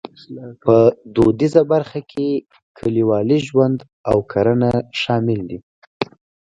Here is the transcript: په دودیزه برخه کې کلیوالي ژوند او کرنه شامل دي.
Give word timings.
په 0.63 0.75
دودیزه 1.15 1.61
برخه 1.71 1.99
کې 2.11 2.27
کلیوالي 2.77 3.39
ژوند 3.47 3.77
او 4.09 4.17
کرنه 4.31 4.71
شامل 5.01 5.39
دي. 5.49 5.59